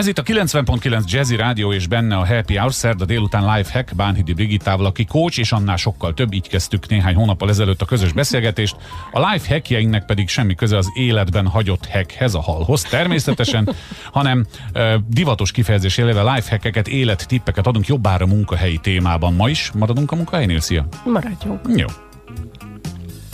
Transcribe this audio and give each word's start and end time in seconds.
Ez 0.00 0.06
itt 0.06 0.18
a 0.18 0.22
90.9 0.22 1.04
Jazzy 1.04 1.36
Rádió 1.36 1.72
és 1.72 1.86
benne 1.86 2.16
a 2.16 2.26
Happy 2.26 2.56
Hour 2.56 2.72
szerda 2.72 3.04
délután 3.04 3.56
live 3.56 3.68
hack 3.72 3.94
Bánhidi 3.96 4.32
Brigittával, 4.32 4.86
aki 4.86 5.04
coach 5.04 5.38
és 5.38 5.52
annál 5.52 5.76
sokkal 5.76 6.14
több, 6.14 6.32
így 6.32 6.48
kezdtük 6.48 6.88
néhány 6.88 7.14
hónappal 7.14 7.48
ezelőtt 7.48 7.82
a 7.82 7.84
közös 7.84 8.12
beszélgetést. 8.12 8.76
A 9.12 9.18
live 9.18 9.44
hackjeinknek 9.48 10.04
pedig 10.04 10.28
semmi 10.28 10.54
köze 10.54 10.76
az 10.76 10.90
életben 10.94 11.46
hagyott 11.46 11.86
hackhez, 11.86 12.34
a 12.34 12.40
halhoz 12.40 12.82
természetesen, 12.82 13.74
hanem 14.12 14.46
uh, 14.74 14.94
divatos 15.08 15.50
kifejezés 15.52 15.98
élve 15.98 16.20
live 16.20 16.44
hackeket, 16.48 16.88
élettippeket 16.88 17.66
adunk 17.66 17.86
jobbára 17.86 18.26
munkahelyi 18.26 18.78
témában. 18.78 19.34
Ma 19.34 19.48
is 19.48 19.70
maradunk 19.74 20.12
a 20.12 20.16
munkahelynél, 20.16 20.60
szia! 20.60 20.86
Maradjunk. 21.04 21.60
Jó. 21.76 21.86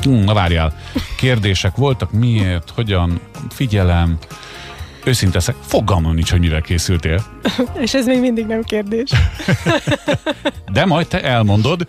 Hm, 0.03 0.25
na 0.25 0.35
várjál. 0.35 0.75
Kérdések 1.17 1.77
voltak, 1.77 2.13
miért, 2.13 2.71
hogyan, 2.71 3.21
figyelem, 3.49 4.19
őszinte 5.07 5.41
szek, 5.41 5.55
fogalmam 5.61 6.15
nincs, 6.15 6.31
hogy 6.31 6.41
mivel 6.41 6.61
készültél. 6.61 7.25
És 7.85 7.95
ez 7.95 8.07
még 8.07 8.21
mindig 8.21 8.47
nem 8.47 8.63
kérdés. 8.63 9.11
De 10.73 10.85
majd 10.85 11.07
te 11.07 11.23
elmondod, 11.23 11.87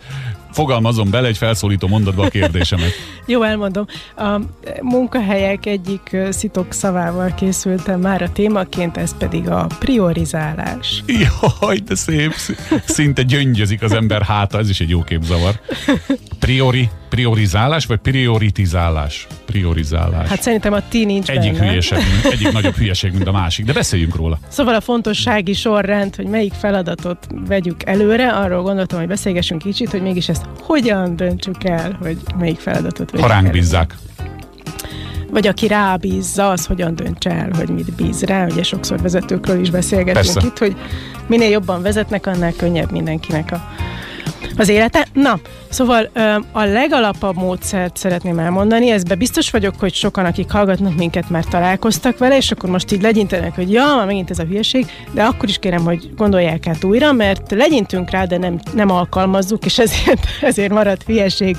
fogalmazom 0.52 1.10
bele 1.10 1.28
egy 1.28 1.36
felszólító 1.36 1.88
mondatba 1.88 2.24
a 2.24 2.28
kérdésemet. 2.28 2.92
Jó, 3.26 3.42
elmondom. 3.42 3.86
A 4.16 4.40
munkahelyek 4.82 5.66
egyik 5.66 6.16
szitok 6.30 6.72
szavával 6.72 7.34
készültem 7.34 8.00
már 8.00 8.22
a 8.22 8.32
témaként, 8.32 8.96
ez 8.96 9.16
pedig 9.16 9.48
a 9.48 9.66
priorizálás. 9.78 11.02
Jaj, 11.60 11.78
de 11.78 11.94
szép. 11.94 12.34
Szinte 12.84 13.22
gyöngyözik 13.22 13.82
az 13.82 13.92
ember 13.92 14.22
háta, 14.22 14.58
ez 14.58 14.68
is 14.68 14.80
egy 14.80 14.88
jó 14.88 15.02
képzavar. 15.02 15.60
Priori, 16.38 16.88
priorizálás, 17.08 17.86
vagy 17.86 17.98
prioritizálás? 17.98 19.26
Priorizálás. 19.46 20.28
Hát 20.28 20.42
szerintem 20.42 20.72
a 20.72 20.88
ti 20.88 21.04
nincs 21.04 21.30
Egyik 21.30 21.52
benne. 21.52 21.68
hülyeség, 21.68 21.98
egyik 22.32 22.52
nagyobb 22.52 22.74
hülyeség, 22.74 23.12
mint 23.12 23.26
a 23.26 23.32
másik, 23.32 23.64
de 23.64 23.72
beszéljünk 23.72 24.16
róla. 24.16 24.38
Szóval 24.48 24.74
a 24.74 24.80
fontossági 24.80 25.52
sorrend, 25.52 26.16
hogy 26.16 26.26
melyik 26.26 26.52
feladatot 26.52 27.26
vegyük 27.46 27.82
előre, 27.84 28.28
arról 28.32 28.62
gondoltam, 28.62 28.98
hogy 28.98 29.08
beszélgessünk 29.08 29.62
kicsit, 29.62 29.90
hogy 29.90 30.02
mégis 30.02 30.28
ezt 30.28 30.44
hogyan 30.60 31.16
döntsük 31.16 31.64
el, 31.64 31.98
hogy 32.02 32.16
melyik 32.38 32.58
feladatot 32.58 33.10
vegyük 33.10 33.26
Ha 33.26 33.32
ránk 33.32 33.50
bízzák. 33.50 33.94
Vagy 35.30 35.46
aki 35.46 35.66
rábízza, 35.66 36.50
az 36.50 36.66
hogyan 36.66 36.94
döntse 36.94 37.30
el, 37.30 37.50
hogy 37.56 37.68
mit 37.68 37.94
bíz 37.94 38.22
rá. 38.22 38.44
Ugye 38.44 38.62
sokszor 38.62 39.00
vezetőkről 39.00 39.60
is 39.60 39.70
beszélgetünk 39.70 40.24
Persze. 40.24 40.40
itt, 40.46 40.58
hogy 40.58 40.76
minél 41.26 41.50
jobban 41.50 41.82
vezetnek, 41.82 42.26
annál 42.26 42.52
könnyebb 42.52 42.90
mindenkinek 42.90 43.52
a, 43.52 43.68
az 44.58 44.68
élete. 44.68 45.06
Na, 45.12 45.40
szóval 45.68 46.10
a 46.52 46.64
legalapabb 46.64 47.36
módszert 47.36 47.96
szeretném 47.96 48.38
elmondani, 48.38 48.90
ezbe 48.90 49.14
biztos 49.14 49.50
vagyok, 49.50 49.74
hogy 49.78 49.94
sokan, 49.94 50.24
akik 50.24 50.50
hallgatnak 50.50 50.96
minket, 50.96 51.30
már 51.30 51.44
találkoztak 51.44 52.18
vele, 52.18 52.36
és 52.36 52.50
akkor 52.50 52.70
most 52.70 52.92
így 52.92 53.02
legyintenek, 53.02 53.54
hogy 53.54 53.72
ja, 53.72 54.02
megint 54.06 54.30
ez 54.30 54.38
a 54.38 54.44
hülyeség, 54.44 54.86
de 55.12 55.22
akkor 55.22 55.48
is 55.48 55.58
kérem, 55.58 55.84
hogy 55.84 56.14
gondolják 56.16 56.66
át 56.66 56.84
újra, 56.84 57.12
mert 57.12 57.50
legyintünk 57.50 58.10
rá, 58.10 58.24
de 58.24 58.38
nem, 58.38 58.58
nem 58.74 58.90
alkalmazzuk, 58.90 59.64
és 59.64 59.78
ezért, 59.78 60.26
ezért 60.40 60.72
maradt 60.72 61.02
hülyeség. 61.02 61.56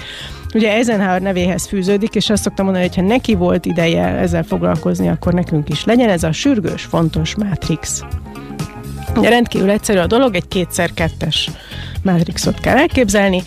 Ugye 0.53 0.71
Eisenhower 0.71 1.21
nevéhez 1.21 1.67
fűződik, 1.67 2.15
és 2.15 2.29
azt 2.29 2.43
szoktam 2.43 2.65
mondani, 2.65 2.85
hogy 2.87 2.95
ha 2.95 3.01
neki 3.01 3.35
volt 3.35 3.65
ideje 3.65 4.05
ezzel 4.05 4.43
foglalkozni, 4.43 5.09
akkor 5.09 5.33
nekünk 5.33 5.69
is 5.69 5.85
legyen 5.85 6.09
ez 6.09 6.23
a 6.23 6.31
sürgős, 6.31 6.83
fontos 6.83 7.35
mátrix. 7.35 8.03
Ugye 9.15 9.29
rendkívül 9.29 9.69
egyszerű 9.69 9.99
a 9.99 10.07
dolog, 10.07 10.35
egy 10.35 10.47
kétszer-kettes 10.47 11.49
mátrixot 12.03 12.59
kell 12.59 12.77
elképzelni. 12.77 13.43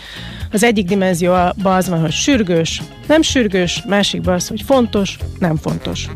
Az 0.52 0.62
egyik 0.62 0.86
dimenzióban 0.86 1.54
az 1.76 1.88
van, 1.88 2.00
hogy 2.00 2.12
sürgős, 2.12 2.82
nem 3.06 3.22
sürgős, 3.22 3.82
másikban 3.88 4.34
az, 4.34 4.48
hogy 4.48 4.62
fontos, 4.62 5.16
nem 5.38 5.56
fontos. 5.56 6.08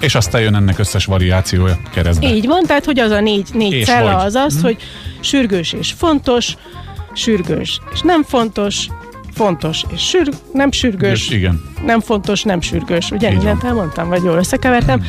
És 0.00 0.14
aztán 0.14 0.40
jön 0.40 0.54
ennek 0.54 0.78
összes 0.78 1.04
variációja 1.04 1.78
keresztbe. 1.92 2.34
Így 2.34 2.46
van, 2.46 2.62
tehát 2.66 2.84
hogy 2.84 2.98
az 2.98 3.10
a 3.10 3.20
négy, 3.20 3.48
négy 3.52 3.72
És 3.72 3.86
cella 3.86 4.14
vagy. 4.14 4.24
az 4.24 4.34
az, 4.34 4.60
hogy 4.62 4.76
sürgős 5.20 5.72
és 5.72 5.92
fontos, 5.92 6.56
sürgős 7.12 7.80
és 7.92 8.00
nem 8.00 8.22
fontos, 8.22 8.88
fontos 9.34 9.84
és 9.94 10.00
sür, 10.08 10.28
nem 10.52 10.72
sürgős, 10.72 11.30
Igen. 11.30 11.62
nem 11.84 12.00
fontos, 12.00 12.42
nem 12.42 12.60
sürgős. 12.60 13.10
Ugye 13.10 13.30
mindent 13.30 13.64
elmondtam, 13.64 14.08
vagy 14.08 14.22
jól 14.22 14.36
összekevertem? 14.36 15.04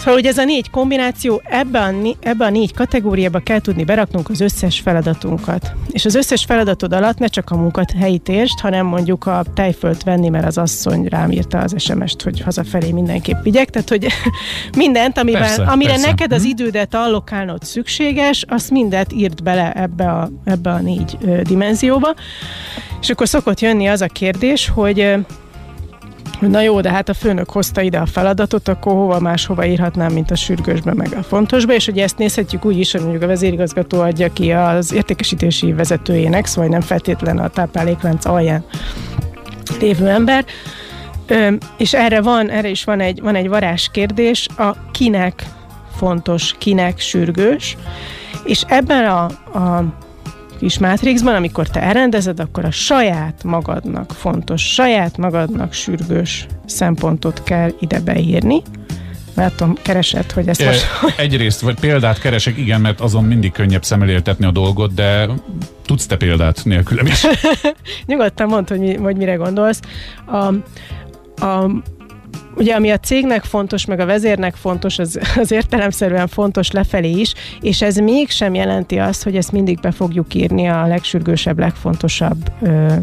Szóval, 0.00 0.14
hogy 0.14 0.26
ez 0.26 0.38
a 0.38 0.44
négy 0.44 0.70
kombináció, 0.70 1.42
ebbe 1.44 1.80
a, 1.80 1.92
ebbe 2.20 2.44
a 2.44 2.50
négy 2.50 2.74
kategóriába 2.74 3.38
kell 3.38 3.60
tudni 3.60 3.84
beraknunk 3.84 4.28
az 4.30 4.40
összes 4.40 4.80
feladatunkat. 4.80 5.72
És 5.90 6.04
az 6.04 6.14
összes 6.14 6.44
feladatod 6.44 6.92
alatt 6.92 7.18
ne 7.18 7.26
csak 7.26 7.50
a 7.50 7.56
munkahelyi 7.56 8.18
térst, 8.18 8.60
hanem 8.60 8.86
mondjuk 8.86 9.26
a 9.26 9.44
tejfölt 9.54 10.02
venni, 10.02 10.28
mert 10.28 10.46
az 10.46 10.58
asszony 10.58 11.06
rám 11.06 11.30
írta 11.30 11.58
az 11.58 11.74
SMS-t, 11.78 12.22
hogy 12.22 12.40
hazafelé 12.40 12.92
mindenképp 12.92 13.42
vigyek. 13.42 13.70
Tehát, 13.70 13.88
hogy 13.88 14.06
mindent, 14.76 15.18
amiben, 15.18 15.40
Persze, 15.42 15.62
amire 15.62 15.90
persze. 15.90 16.06
neked 16.06 16.32
az 16.32 16.40
Mhm. 16.42 16.50
idődet 16.50 16.94
allokálnod 16.94 17.62
szükséges, 17.62 18.44
azt 18.48 18.70
mindet 18.70 19.12
írt 19.12 19.42
bele 19.42 19.72
ebbe 19.72 20.10
a, 20.10 20.30
ebbe 20.44 20.70
a 20.70 20.78
négy 20.78 21.16
ö, 21.24 21.42
dimenzióba. 21.42 22.14
És 23.00 23.10
akkor 23.10 23.28
szokott 23.28 23.60
jönni 23.60 23.86
az 23.88 24.00
a 24.00 24.06
kérdés, 24.06 24.68
hogy 24.68 25.14
hogy 26.40 26.50
na 26.50 26.60
jó, 26.60 26.80
de 26.80 26.90
hát 26.90 27.08
a 27.08 27.14
főnök 27.14 27.50
hozta 27.50 27.80
ide 27.80 27.98
a 27.98 28.06
feladatot, 28.06 28.68
akkor 28.68 28.92
hova 28.92 29.20
máshova 29.20 29.66
írhatnám, 29.66 30.12
mint 30.12 30.30
a 30.30 30.34
sürgősbe, 30.34 30.94
meg 30.94 31.14
a 31.18 31.22
fontosba, 31.22 31.72
és 31.72 31.86
ugye 31.86 32.02
ezt 32.02 32.18
nézhetjük 32.18 32.64
úgy 32.64 32.78
is, 32.78 32.92
hogy 32.92 33.00
mondjuk 33.00 33.22
a 33.22 33.26
vezérigazgató 33.26 34.00
adja 34.00 34.32
ki 34.32 34.52
az 34.52 34.92
értékesítési 34.92 35.72
vezetőjének, 35.72 36.46
szóval 36.46 36.70
nem 36.70 36.80
feltétlen 36.80 37.38
a 37.38 37.48
tápláléklánc 37.48 38.24
alján 38.24 38.64
lévő 39.80 40.08
ember. 40.08 40.44
Ö, 41.26 41.52
és 41.76 41.94
erre 41.94 42.20
van, 42.20 42.50
erre 42.50 42.68
is 42.68 42.84
van 42.84 43.00
egy, 43.00 43.20
van 43.20 43.34
egy 43.34 43.48
varázs 43.48 43.88
kérdés, 43.92 44.48
a 44.56 44.76
kinek 44.92 45.44
fontos, 45.96 46.54
kinek 46.58 46.98
sürgős, 46.98 47.76
és 48.44 48.64
ebben 48.66 49.04
a, 49.04 49.24
a 49.58 49.84
kis 50.60 50.78
mátrixban, 50.78 51.34
amikor 51.34 51.68
te 51.68 51.82
elrendezed, 51.82 52.40
akkor 52.40 52.64
a 52.64 52.70
saját 52.70 53.44
magadnak 53.44 54.12
fontos, 54.12 54.72
saját 54.72 55.16
magadnak 55.16 55.72
sürgős 55.72 56.46
szempontot 56.66 57.42
kell 57.42 57.70
ide 57.78 58.00
beírni. 58.00 58.62
Látom, 59.34 59.76
keresed, 59.82 60.30
hogy 60.30 60.48
ezt 60.48 60.60
E, 60.60 60.66
most... 60.66 61.18
Egyrészt, 61.18 61.60
vagy 61.60 61.80
példát 61.80 62.20
keresek, 62.20 62.58
igen, 62.58 62.80
mert 62.80 63.00
azon 63.00 63.24
mindig 63.24 63.52
könnyebb 63.52 63.84
szemléltetni 63.84 64.46
a 64.46 64.50
dolgot, 64.50 64.94
de 64.94 65.28
tudsz 65.86 66.06
te 66.06 66.16
példát 66.16 66.64
nélkülem 66.64 67.06
is. 67.06 67.26
Nyugodtan 68.06 68.48
mondd, 68.48 68.68
hogy, 68.68 68.78
mi, 68.78 68.94
hogy 68.94 69.16
mire 69.16 69.34
gondolsz. 69.34 69.80
A, 70.26 70.36
a, 71.44 71.70
ugye 72.56 72.74
ami 72.74 72.90
a 72.90 72.98
cégnek 72.98 73.44
fontos, 73.44 73.84
meg 73.84 74.00
a 74.00 74.06
vezérnek 74.06 74.54
fontos, 74.54 74.98
az, 74.98 75.20
az 75.40 75.50
értelemszerűen 75.50 76.26
fontos 76.26 76.70
lefelé 76.70 77.10
is, 77.10 77.34
és 77.60 77.82
ez 77.82 77.96
mégsem 77.96 78.54
jelenti 78.54 78.98
azt, 78.98 79.22
hogy 79.22 79.36
ezt 79.36 79.52
mindig 79.52 79.80
be 79.80 79.90
fogjuk 79.90 80.34
írni 80.34 80.68
a 80.68 80.86
legsürgősebb, 80.86 81.58
legfontosabb 81.58 82.52
ö, 82.62 82.94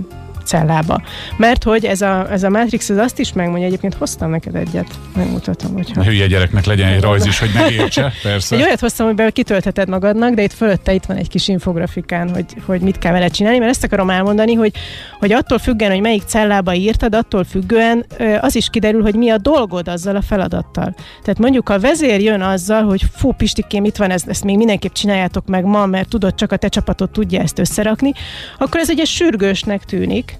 cellába. 0.48 1.02
Mert 1.38 1.64
hogy 1.64 1.86
ez 1.86 2.02
a, 2.02 2.32
ez 2.32 2.44
a 2.44 2.50
Matrix 2.50 2.90
ez 2.90 2.98
azt 2.98 3.20
is 3.20 3.34
megmondja, 3.34 3.66
egyébként 3.68 3.94
hoztam 3.94 4.30
neked 4.30 4.56
egyet, 4.56 4.88
megmutatom, 5.16 5.74
hogyha... 5.74 6.02
A 6.02 6.04
hülye 6.04 6.28
gyereknek 6.28 6.66
legyen 6.66 6.88
egy 6.88 7.02
rajz 7.02 7.26
is, 7.26 7.40
hogy 7.40 7.50
megértse, 7.54 8.06
Egy 8.06 8.22
persze. 8.24 8.56
olyat 8.56 8.80
hoztam, 8.80 9.06
amiben 9.06 9.32
kitöltheted 9.32 9.90
magadnak, 9.90 10.34
de 10.34 10.44
itt 10.44 10.54
fölötte 10.54 10.94
itt 10.94 11.06
van 11.06 11.18
egy 11.18 11.30
kis 11.30 11.48
infografikán, 11.48 12.30
hogy, 12.34 12.46
hogy 12.66 12.82
mit 12.82 12.98
kell 12.98 13.12
vele 13.12 13.28
csinálni, 13.28 13.58
mert 13.58 13.72
ezt 13.72 13.84
akarom 13.84 14.10
elmondani, 14.10 14.54
hogy, 14.54 14.72
hogy 15.20 15.32
attól 15.32 15.58
függően, 15.58 15.92
hogy 15.92 16.02
melyik 16.02 16.24
cellába 16.26 16.74
írtad, 16.74 17.16
attól 17.16 17.44
függően 17.44 18.06
az 18.42 18.56
is 18.56 18.70
kiderül, 18.70 19.02
hogy 19.02 19.16
mi 19.16 19.30
a 19.30 19.38
dolgod 19.38 19.88
azzal 19.88 20.16
a 20.16 20.22
feladattal. 20.22 20.96
Tehát 21.22 21.40
mondjuk 21.40 21.70
a 21.70 21.80
vezér 21.80 22.22
jön 22.22 22.42
azzal, 22.42 22.84
hogy 22.84 23.04
fú, 23.16 23.32
Pistikém, 23.32 23.86
itt 23.86 23.96
van, 23.96 24.12
ezt, 24.12 24.28
ezt 24.28 24.44
még 24.44 24.58
mindenképp 24.58 24.94
csináljátok 24.94 25.48
meg 25.48 25.64
ma, 25.64 25.86
mert 25.86 26.10
tudod, 26.10 26.36
csak 26.36 26.52
a 26.52 26.58
te 26.58 26.68
csapatod 26.68 27.10
tudja 27.10 27.42
ezt 27.42 27.60
összerakni, 27.60 28.14
akkor 28.58 28.80
ez 28.80 28.90
ugye 28.90 29.06
sürgősnek 29.06 29.84
tűnik, 29.84 30.37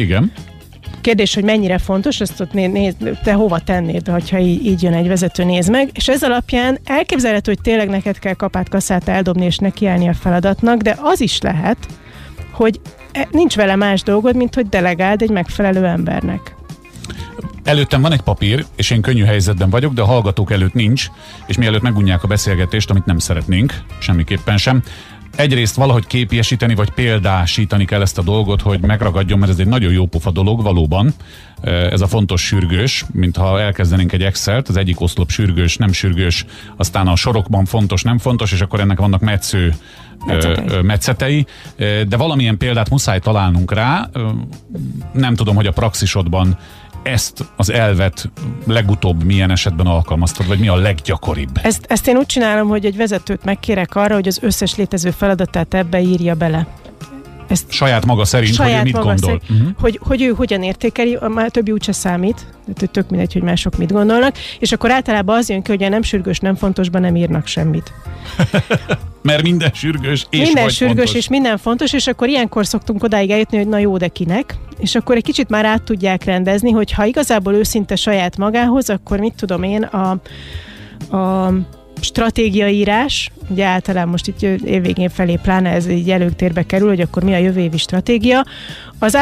Igen. 0.00 0.32
Kérdés, 1.00 1.34
hogy 1.34 1.44
mennyire 1.44 1.78
fontos, 1.78 2.20
ezt 2.20 2.40
ott 2.40 2.52
né- 2.52 2.72
néz, 2.72 2.94
te 3.22 3.32
hova 3.32 3.58
tennéd, 3.58 4.08
ha 4.30 4.38
így, 4.38 4.66
így 4.66 4.82
jön 4.82 4.92
egy 4.92 5.08
vezető, 5.08 5.44
néz 5.44 5.68
meg, 5.68 5.90
és 5.92 6.08
ez 6.08 6.22
alapján 6.22 6.78
elképzelhető, 6.84 7.52
hogy 7.52 7.60
tényleg 7.62 7.88
neked 7.88 8.18
kell 8.18 8.34
kapát 8.34 8.68
kaszát 8.68 9.08
eldobni 9.08 9.44
és 9.44 9.56
nekiállni 9.56 10.08
a 10.08 10.14
feladatnak, 10.14 10.80
de 10.80 10.96
az 11.02 11.20
is 11.20 11.40
lehet, 11.40 11.78
hogy 12.52 12.80
e- 13.12 13.28
nincs 13.30 13.56
vele 13.56 13.76
más 13.76 14.02
dolgod, 14.02 14.36
mint 14.36 14.54
hogy 14.54 14.68
delegáld 14.68 15.22
egy 15.22 15.30
megfelelő 15.30 15.86
embernek. 15.86 16.54
Előttem 17.64 18.02
van 18.02 18.12
egy 18.12 18.20
papír, 18.20 18.64
és 18.76 18.90
én 18.90 19.00
könnyű 19.00 19.24
helyzetben 19.24 19.70
vagyok, 19.70 19.92
de 19.92 20.02
a 20.02 20.06
hallgatók 20.06 20.52
előtt 20.52 20.74
nincs, 20.74 21.06
és 21.46 21.56
mielőtt 21.56 21.82
megunják 21.82 22.22
a 22.22 22.28
beszélgetést, 22.28 22.90
amit 22.90 23.04
nem 23.04 23.18
szeretnénk, 23.18 23.74
semmiképpen 23.98 24.56
sem, 24.56 24.82
egyrészt 25.36 25.76
valahogy 25.76 26.06
képiesíteni, 26.06 26.74
vagy 26.74 26.90
példásítani 26.90 27.84
kell 27.84 28.00
ezt 28.00 28.18
a 28.18 28.22
dolgot, 28.22 28.60
hogy 28.60 28.80
megragadjon, 28.80 29.38
mert 29.38 29.52
ez 29.52 29.58
egy 29.58 29.66
nagyon 29.66 29.92
jó 29.92 30.06
pofa 30.06 30.30
dolog 30.30 30.62
valóban. 30.62 31.14
Ez 31.62 32.00
a 32.00 32.06
fontos 32.06 32.42
sürgős, 32.42 33.04
mintha 33.12 33.60
elkezdenénk 33.60 34.12
egy 34.12 34.22
Excel-t, 34.22 34.68
az 34.68 34.76
egyik 34.76 35.00
oszlop 35.00 35.30
sürgős, 35.30 35.76
nem 35.76 35.92
sürgős, 35.92 36.44
aztán 36.76 37.06
a 37.06 37.16
sorokban 37.16 37.64
fontos, 37.64 38.02
nem 38.02 38.18
fontos, 38.18 38.52
és 38.52 38.60
akkor 38.60 38.80
ennek 38.80 38.98
vannak 38.98 39.20
metsző 39.20 39.74
metszetei, 40.82 41.46
Ö, 41.76 42.02
de 42.08 42.16
valamilyen 42.16 42.56
példát 42.56 42.90
muszáj 42.90 43.18
találnunk 43.18 43.72
rá. 43.72 44.10
Nem 45.12 45.34
tudom, 45.34 45.54
hogy 45.54 45.66
a 45.66 45.72
praxisodban 45.72 46.58
ezt 47.02 47.44
az 47.56 47.70
elvet 47.70 48.30
legutóbb 48.66 49.22
milyen 49.22 49.50
esetben 49.50 49.86
alkalmaztad, 49.86 50.46
vagy 50.46 50.58
mi 50.58 50.68
a 50.68 50.76
leggyakoribb? 50.76 51.58
Ezt, 51.62 51.84
ezt 51.88 52.08
én 52.08 52.16
úgy 52.16 52.26
csinálom, 52.26 52.68
hogy 52.68 52.84
egy 52.84 52.96
vezetőt 52.96 53.44
megkérek 53.44 53.94
arra, 53.94 54.14
hogy 54.14 54.26
az 54.26 54.38
összes 54.42 54.76
létező 54.76 55.10
feladatát 55.10 55.74
ebbe 55.74 56.00
írja 56.00 56.34
bele. 56.34 56.66
Ezt 57.48 57.72
saját 57.72 58.06
maga 58.06 58.24
szerint, 58.24 58.54
saját 58.54 58.80
hogy 58.80 58.88
ő 58.88 58.92
mit 58.92 59.02
gondol. 59.02 59.40
Szerint, 59.40 59.42
uh-huh. 59.50 59.80
hogy, 59.80 60.00
hogy 60.02 60.22
ő 60.22 60.32
hogyan 60.32 60.62
értékeli, 60.62 61.14
a 61.14 61.46
többi 61.48 61.72
úgyse 61.72 61.92
számít, 61.92 62.46
tehát 62.74 62.90
tök 62.92 63.10
mindegy, 63.10 63.32
hogy 63.32 63.42
mások 63.42 63.76
mit 63.76 63.92
gondolnak, 63.92 64.36
és 64.58 64.72
akkor 64.72 64.90
általában 64.90 65.36
az 65.36 65.48
jön 65.48 65.62
ki, 65.62 65.70
hogy 65.70 65.82
a 65.82 65.88
nem 65.88 66.02
sürgős, 66.02 66.38
nem 66.38 66.54
fontosban 66.54 67.00
nem 67.00 67.16
írnak 67.16 67.46
semmit. 67.46 67.92
Mert 69.22 69.42
minden 69.42 69.70
sürgős 69.72 70.26
és 70.30 70.38
Minden 70.38 70.68
sürgős 70.68 70.96
fontos. 70.96 71.14
és 71.14 71.28
minden 71.28 71.58
fontos, 71.58 71.92
és 71.92 72.06
akkor 72.06 72.28
ilyenkor 72.28 72.66
szoktunk 72.66 73.02
odáig 73.02 73.30
eljutni, 73.30 73.56
hogy 73.56 73.68
na 73.68 73.78
jó, 73.78 73.96
de 73.96 74.08
kinek? 74.08 74.54
És 74.78 74.94
akkor 74.94 75.16
egy 75.16 75.22
kicsit 75.22 75.48
már 75.48 75.64
át 75.64 75.82
tudják 75.82 76.24
rendezni, 76.24 76.70
hogy 76.70 76.92
ha 76.92 77.04
igazából 77.04 77.54
őszinte 77.54 77.96
saját 77.96 78.36
magához, 78.36 78.90
akkor 78.90 79.18
mit 79.18 79.34
tudom 79.34 79.62
én, 79.62 79.82
a, 79.82 80.10
a 81.16 81.52
stratégiaírás, 82.00 83.30
ugye 83.48 83.64
általában 83.64 84.10
most 84.10 84.26
itt 84.26 84.42
évvégén 84.42 85.08
felé 85.08 85.38
pláne 85.42 85.70
ez 85.70 85.88
így 85.88 86.10
előtérbe 86.10 86.62
kerül, 86.62 86.88
hogy 86.88 87.00
akkor 87.00 87.22
mi 87.22 87.34
a 87.34 87.38
jövő 87.38 87.60
évi 87.60 87.78
stratégia, 87.78 88.44
az 88.98 89.18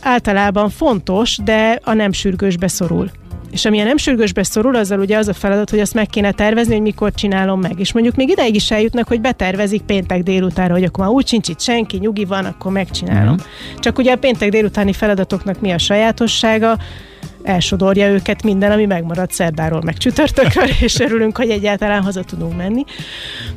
általában 0.00 0.70
fontos, 0.70 1.38
de 1.44 1.78
a 1.82 1.92
nem 1.92 2.12
sürgősbe 2.12 2.68
szorul. 2.68 3.10
És 3.50 3.64
amilyen 3.64 3.86
nem 3.86 3.96
sürgősbe 3.96 4.42
szorul, 4.42 4.76
azzal 4.76 4.98
ugye 4.98 5.16
az 5.16 5.28
a 5.28 5.32
feladat, 5.32 5.70
hogy 5.70 5.78
azt 5.78 5.94
meg 5.94 6.06
kéne 6.06 6.32
tervezni, 6.32 6.72
hogy 6.72 6.82
mikor 6.82 7.12
csinálom 7.14 7.60
meg. 7.60 7.80
És 7.80 7.92
mondjuk 7.92 8.14
még 8.14 8.28
ideig 8.28 8.54
is 8.54 8.70
eljutnak, 8.70 9.08
hogy 9.08 9.20
betervezik 9.20 9.82
péntek 9.82 10.22
délutánra, 10.22 10.74
hogy 10.74 10.84
akkor 10.84 11.04
már 11.04 11.14
úgy 11.14 11.26
sincs 11.26 11.48
itt 11.48 11.60
senki, 11.60 11.96
nyugi 11.96 12.24
van, 12.24 12.44
akkor 12.44 12.72
megcsinálom. 12.72 13.32
Mm. 13.32 13.78
Csak 13.78 13.98
ugye 13.98 14.12
a 14.12 14.16
péntek 14.16 14.48
délutáni 14.50 14.92
feladatoknak 14.92 15.60
mi 15.60 15.70
a 15.70 15.78
sajátossága? 15.78 16.78
Elsodorja 17.42 18.08
őket 18.08 18.42
minden, 18.42 18.70
ami 18.72 18.86
megmaradt 18.86 19.32
szerdáról 19.32 19.80
meg 19.84 19.96
csütörtökről, 19.96 20.68
és 20.80 20.98
örülünk, 20.98 21.36
hogy 21.36 21.50
egyáltalán 21.50 22.02
haza 22.02 22.22
tudunk 22.22 22.56
menni. 22.56 22.84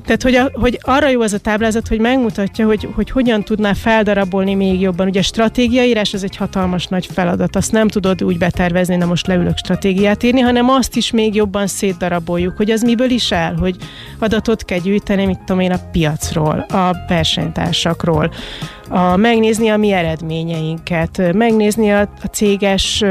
Tehát, 0.06 0.24
hogy, 0.24 0.36
a, 0.36 0.50
hogy 0.54 0.80
arra 0.82 1.10
jó 1.10 1.22
az 1.22 1.34
a 1.34 1.38
táblázat, 1.38 1.88
hogy 1.88 2.00
megmutatja, 2.00 2.66
hogy, 2.66 2.88
hogy 2.96 3.10
hogyan 3.10 3.44
tudná 3.44 3.74
feldarabolni 3.74 4.54
még 4.54 4.82
jobban. 4.82 5.08
Ugye 5.08 5.22
stratégiaírás 5.22 6.14
az 6.14 6.24
egy 6.24 6.36
hatalmas 6.36 6.88
nagy 6.88 7.06
feladat, 7.06 7.56
azt 7.56 7.72
nem 7.72 7.88
tudod 7.88 8.24
úgy 8.24 8.38
betervezni, 8.38 8.96
na 8.96 9.06
most 9.06 9.28
leülök 9.28 9.58
stratégiát 9.58 10.24
írni, 10.24 10.40
hanem 10.40 10.70
azt 10.70 10.96
is 10.96 11.12
még 11.12 11.36
jobban 11.36 11.68
szétdaraboljuk, 11.68 12.58
hogy 12.58 12.72
az 12.72 12.82
miből 12.82 13.10
is 13.10 13.32
áll, 13.32 13.56
hogy 13.56 13.76
adatot 14.20 14.66
kell 14.66 14.80
gyűjteni, 14.80 15.26
mit 15.26 15.40
tudom 15.40 15.62
én, 15.62 15.72
a 15.72 15.90
piacról, 15.92 16.60
a 16.60 16.96
versenytársakról, 17.08 18.32
a, 18.90 19.16
megnézni 19.16 19.70
a 19.70 19.78
mi 19.78 19.92
eredményeinket, 19.92 21.34
megnézni 21.34 21.92
a, 21.92 22.00
a 22.00 22.26
céges 22.32 23.04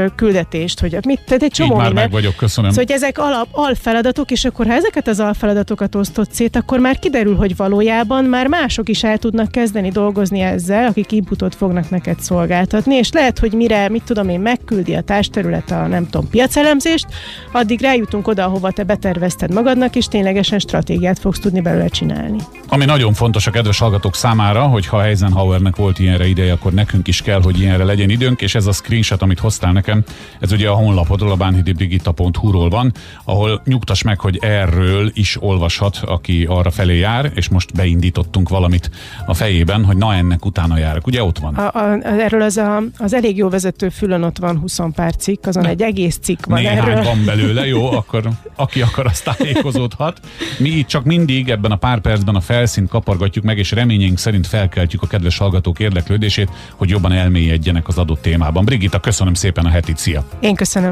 küldetést, 0.63 0.79
hogy 0.79 1.05
mit, 1.05 1.19
tehát 1.25 1.43
egy 1.43 1.51
csomó 1.51 1.69
Így 1.69 1.77
már 1.77 1.85
minden. 1.85 2.03
meg 2.03 2.11
vagyok, 2.11 2.35
köszönöm. 2.35 2.69
Szóval, 2.69 2.85
hogy 2.85 2.95
ezek 2.95 3.17
alap, 3.17 3.47
alfeladatok, 3.51 4.31
és 4.31 4.45
akkor 4.45 4.65
ha 4.65 4.73
ezeket 4.73 5.07
az 5.07 5.19
alfeladatokat 5.19 5.95
osztott 5.95 6.31
szét, 6.31 6.55
akkor 6.55 6.79
már 6.79 6.99
kiderül, 6.99 7.35
hogy 7.35 7.55
valójában 7.55 8.25
már 8.25 8.47
mások 8.47 8.89
is 8.89 9.03
el 9.03 9.17
tudnak 9.17 9.51
kezdeni 9.51 9.89
dolgozni 9.89 10.39
ezzel, 10.39 10.87
akik 10.87 11.11
inputot 11.11 11.55
fognak 11.55 11.89
neked 11.89 12.19
szolgáltatni, 12.19 12.95
és 12.95 13.11
lehet, 13.11 13.39
hogy 13.39 13.53
mire, 13.53 13.89
mit 13.89 14.03
tudom 14.03 14.29
én, 14.29 14.39
megküldi 14.39 14.95
a 14.95 15.01
társterület 15.01 15.71
a 15.71 15.87
nem 15.87 16.09
tudom, 16.09 16.29
piacelemzést, 16.29 17.05
addig 17.51 17.81
rájutunk 17.81 18.27
oda, 18.27 18.45
ahova 18.45 18.71
te 18.71 18.83
betervezted 18.83 19.53
magadnak, 19.53 19.95
és 19.95 20.05
ténylegesen 20.05 20.59
stratégiát 20.59 21.19
fogsz 21.19 21.39
tudni 21.39 21.61
belőle 21.61 21.87
csinálni. 21.87 22.37
Ami 22.67 22.85
nagyon 22.85 23.13
fontos 23.13 23.47
a 23.47 23.51
kedves 23.51 23.79
hallgatók 23.79 24.15
számára, 24.15 24.63
hogy 24.63 24.87
ha 24.87 25.05
Eisenhowernek 25.05 25.75
volt 25.75 25.99
ilyenre 25.99 26.27
ideje, 26.27 26.53
akkor 26.53 26.73
nekünk 26.73 27.07
is 27.07 27.21
kell, 27.21 27.41
hogy 27.41 27.59
ilyenre 27.59 27.83
legyen 27.83 28.09
időnk, 28.09 28.41
és 28.41 28.55
ez 28.55 28.65
a 28.65 28.71
screenshot, 28.71 29.21
amit 29.21 29.39
hoztál 29.39 29.71
nekem, 29.71 30.03
ez 30.39 30.51
ugye 30.53 30.69
a 30.69 30.73
honlapodról, 30.73 31.31
a 31.31 31.35
bánhidibrigitta.hu-ról 31.35 32.69
van, 32.69 32.91
ahol 33.23 33.61
nyugtass 33.65 34.01
meg, 34.01 34.19
hogy 34.19 34.37
erről 34.41 35.11
is 35.13 35.41
olvashat, 35.41 35.99
aki 36.05 36.45
arra 36.49 36.71
felé 36.71 36.97
jár, 36.97 37.31
és 37.35 37.49
most 37.49 37.73
beindítottunk 37.73 38.49
valamit 38.49 38.89
a 39.25 39.33
fejében, 39.33 39.85
hogy 39.85 39.97
na 39.97 40.13
ennek 40.13 40.45
utána 40.45 40.77
járok. 40.77 41.07
Ugye 41.07 41.23
ott 41.23 41.37
van? 41.37 41.55
A, 41.55 41.79
a, 41.79 41.97
erről 42.03 42.41
az, 42.41 42.57
a, 42.57 42.81
az 42.97 43.13
elég 43.13 43.37
jó 43.37 43.49
vezető 43.49 43.89
fülön 43.89 44.23
ott 44.23 44.37
van 44.37 44.59
20 44.59 44.79
pár 44.95 45.15
cikk, 45.15 45.45
azon 45.45 45.65
egy 45.65 45.81
egész 45.81 46.17
cikk 46.21 46.45
van 46.45 46.59
Néhány 46.59 46.77
erről. 46.77 47.03
van 47.03 47.25
belőle, 47.25 47.67
jó, 47.67 47.91
akkor 47.91 48.29
aki 48.55 48.81
akar, 48.81 49.05
azt 49.05 49.23
tájékozódhat. 49.23 50.19
Mi 50.59 50.69
itt 50.69 50.87
csak 50.87 51.03
mindig 51.03 51.49
ebben 51.49 51.71
a 51.71 51.75
pár 51.75 51.99
percben 51.99 52.35
a 52.35 52.41
felszínt 52.41 52.89
kapargatjuk 52.89 53.45
meg, 53.45 53.57
és 53.57 53.71
reményénk 53.71 54.17
szerint 54.17 54.47
felkeltjük 54.47 55.01
a 55.01 55.07
kedves 55.07 55.37
hallgatók 55.37 55.79
érdeklődését, 55.79 56.49
hogy 56.75 56.89
jobban 56.89 57.11
elmélyedjenek 57.11 57.87
az 57.87 57.97
adott 57.97 58.21
témában. 58.21 58.65
Brigitta, 58.65 58.99
köszönöm 58.99 59.33
szépen 59.33 59.65
a 59.65 59.69
hetit, 59.69 59.97
szia! 59.97 60.25
Én 60.43 60.55
köszönöm. 60.55 60.91